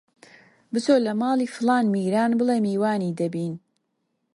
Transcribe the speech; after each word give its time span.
بچۆ 0.71 0.95
لە 1.05 1.13
ماڵی 1.21 1.47
فڵان 1.55 1.85
میران 1.95 2.31
بڵێ 2.39 2.57
میوانی 2.67 3.15
دەبین! 3.19 3.53